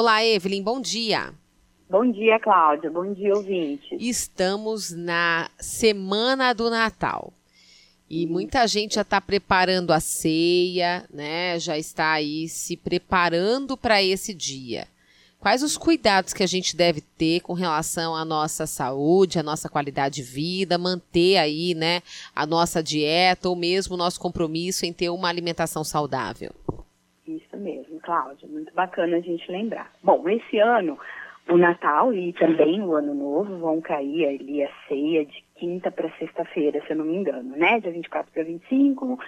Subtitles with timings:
[0.00, 1.34] Olá, Evelyn, bom dia.
[1.90, 2.88] Bom dia, Cláudia.
[2.88, 3.96] Bom dia, ouvinte.
[3.98, 7.32] Estamos na semana do Natal.
[8.08, 11.58] E muita gente já está preparando a ceia, né?
[11.58, 14.86] Já está aí se preparando para esse dia.
[15.40, 19.68] Quais os cuidados que a gente deve ter com relação à nossa saúde, à nossa
[19.68, 22.02] qualidade de vida, manter aí, né,
[22.36, 26.54] a nossa dieta ou mesmo o nosso compromisso em ter uma alimentação saudável?
[28.08, 28.48] Cláudia.
[28.48, 29.92] Muito bacana a gente lembrar.
[30.02, 30.98] Bom, esse ano
[31.46, 36.10] o Natal e também o Ano Novo vão cair ali a ceia de quinta para
[36.18, 37.78] sexta-feira, se eu não me engano, né?
[37.80, 39.18] Dia 24 para 25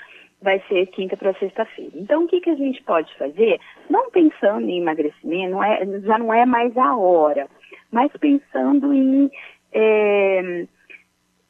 [0.41, 1.93] vai ser quinta para sexta-feira.
[1.95, 3.61] Então, o que, que a gente pode fazer?
[3.91, 7.49] Não pensando em emagrecimento, não é, já não é mais a hora,
[7.93, 9.31] mas pensando em
[9.73, 10.67] é,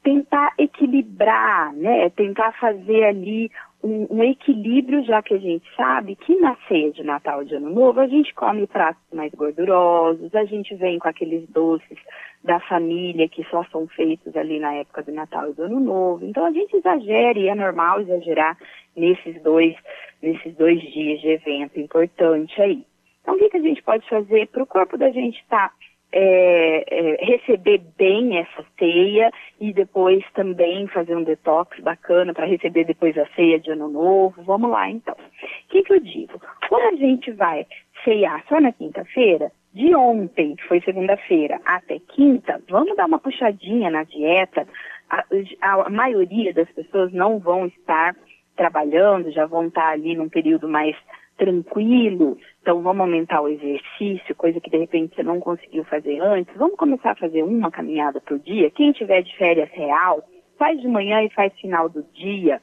[0.03, 2.09] tentar equilibrar, né?
[2.09, 3.51] Tentar fazer ali
[3.83, 7.69] um, um, equilíbrio, já que a gente sabe que na ceia de Natal de Ano
[7.69, 11.97] Novo a gente come pratos mais gordurosos, a gente vem com aqueles doces
[12.43, 16.25] da família que só são feitos ali na época do Natal e do Ano Novo.
[16.25, 18.57] Então a gente exagera e é normal exagerar
[18.95, 19.75] nesses dois,
[20.21, 22.83] nesses dois dias de evento importante aí.
[23.21, 25.75] Então o que, que a gente pode fazer para o corpo da gente estar tá
[26.11, 32.83] é, é, receber bem essa ceia e depois também fazer um detox bacana para receber
[32.83, 34.41] depois a ceia de ano novo.
[34.43, 35.15] Vamos lá então.
[35.15, 36.41] O que, que eu digo?
[36.67, 37.65] Quando a gente vai
[38.03, 43.89] ceiar só na quinta-feira, de ontem, que foi segunda-feira, até quinta, vamos dar uma puxadinha
[43.89, 44.67] na dieta.
[45.09, 45.23] A,
[45.61, 48.15] a, a maioria das pessoas não vão estar
[48.55, 50.95] trabalhando, já vão estar ali num período mais
[51.41, 56.55] tranquilo, então vamos aumentar o exercício, coisa que de repente você não conseguiu fazer antes,
[56.55, 58.69] vamos começar a fazer uma caminhada por dia.
[58.69, 60.23] Quem tiver de férias real,
[60.59, 62.61] faz de manhã e faz final do dia.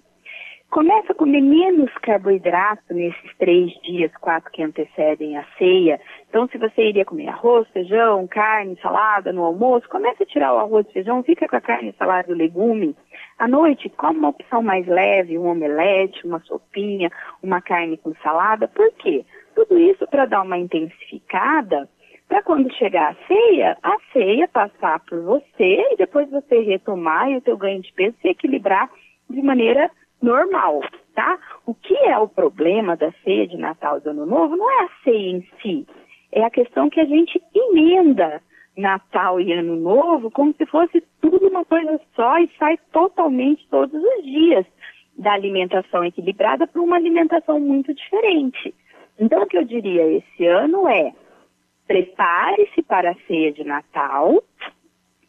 [0.71, 5.99] Começa a comer menos carboidrato nesses três dias, quatro que antecedem a ceia.
[6.29, 10.59] Então, se você iria comer arroz, feijão, carne, salada no almoço, comece a tirar o
[10.59, 12.95] arroz feijão, fica com a carne, salada e legume.
[13.39, 17.09] À noite, come uma opção mais leve, um omelete, uma sopinha,
[17.41, 18.67] uma carne com salada.
[18.67, 19.25] Por quê?
[19.55, 21.89] Tudo isso para dar uma intensificada,
[22.29, 27.37] para quando chegar a ceia, a ceia passar por você e depois você retomar e
[27.37, 28.91] o teu ganho de peso se equilibrar
[29.31, 29.89] de maneira
[30.21, 30.81] normal,
[31.15, 31.39] tá?
[31.65, 34.85] O que é o problema da ceia de Natal e do Ano Novo não é
[34.85, 35.87] a ceia em si,
[36.33, 38.43] é a questão que a gente emenda
[38.79, 44.01] Natal e Ano Novo como se fosse tudo uma coisa só e sai totalmente todos
[44.01, 44.65] os dias
[45.19, 48.73] da alimentação equilibrada para uma alimentação muito diferente.
[49.19, 51.13] Então, o que eu diria esse ano é:
[51.89, 54.41] prepare-se para a ceia de Natal,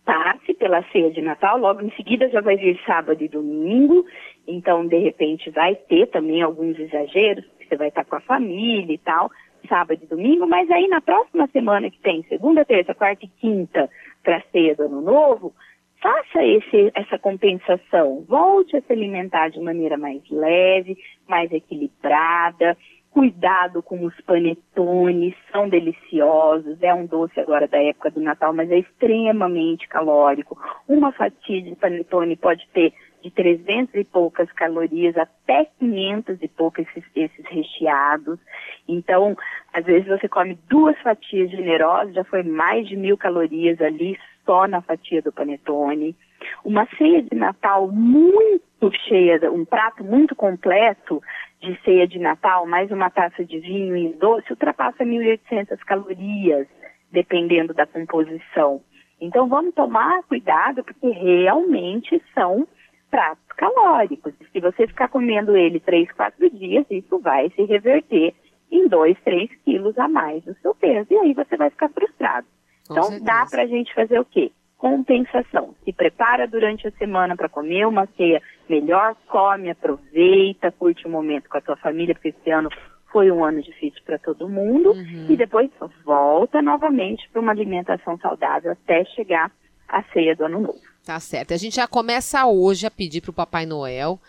[0.06, 4.06] passe pela ceia de Natal, logo em seguida já vai vir sábado e domingo,
[4.48, 8.94] então de repente vai ter também alguns exageros, porque você vai estar com a família
[8.94, 9.32] e tal,
[9.68, 13.90] sábado e domingo, mas aí na próxima semana que tem segunda, terça, quarta e quinta
[14.24, 15.54] para ceia do ano novo,
[16.02, 22.78] faça esse, essa compensação, volte a se alimentar de maneira mais leve, mais equilibrada,
[23.12, 26.78] Cuidado com os panetones, são deliciosos.
[26.82, 30.58] É um doce agora da época do Natal, mas é extremamente calórico.
[30.88, 36.86] Uma fatia de panetone pode ter de 300 e poucas calorias até 500 e poucas
[36.96, 38.40] esses, esses, recheados.
[38.88, 39.36] Então,
[39.74, 44.68] às vezes você come duas fatias generosas, já foi mais de mil calorias ali só
[44.68, 46.16] na fatia do panetone.
[46.64, 51.22] Uma ceia de Natal muito cheia, um prato muito completo,
[51.62, 56.68] de ceia de Natal, mais uma taça de vinho e doce, ultrapassa 1.800 calorias,
[57.12, 58.82] dependendo da composição.
[59.20, 62.66] Então vamos tomar cuidado, porque realmente são
[63.10, 64.34] pratos calóricos.
[64.52, 68.34] Se você ficar comendo ele três, quatro dias, isso vai se reverter
[68.72, 71.08] em 2, 3 quilos a mais do seu peso.
[71.12, 72.48] E aí você vai ficar frustrado.
[72.88, 73.26] Com então certeza.
[73.26, 74.52] dá para a gente fazer o quê?
[74.80, 75.76] compensação.
[75.84, 81.12] Se prepara durante a semana para comer uma ceia melhor, come, aproveita, curte o um
[81.12, 82.70] momento com a tua família, porque esse ano
[83.12, 85.26] foi um ano difícil para todo mundo, uhum.
[85.30, 85.70] e depois
[86.06, 89.52] volta novamente para uma alimentação saudável até chegar
[89.88, 90.89] à ceia do ano novo.
[91.06, 91.54] Tá certo.
[91.54, 94.20] A gente já começa hoje a pedir para o Papai Noel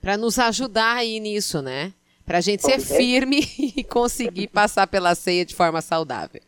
[0.00, 1.92] para nos ajudar aí nisso, né?
[2.26, 3.40] Para a gente ser firme
[3.76, 6.42] e conseguir passar pela ceia de forma saudável.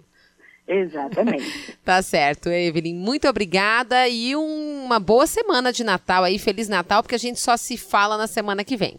[0.67, 1.79] Exatamente.
[1.85, 2.95] tá certo, Evelyn.
[2.95, 6.39] Muito obrigada e uma boa semana de Natal aí.
[6.39, 8.99] Feliz Natal, porque a gente só se fala na semana que vem.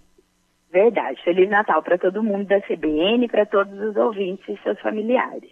[0.71, 1.21] Verdade.
[1.23, 5.51] Feliz Natal para todo mundo da CBN, para todos os ouvintes e seus familiares.